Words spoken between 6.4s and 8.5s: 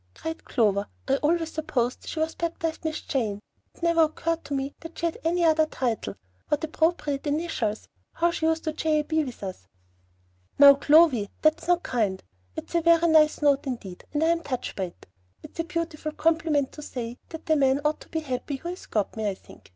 What appropriate initials! How she